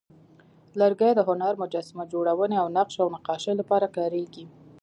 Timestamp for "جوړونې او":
2.13-2.67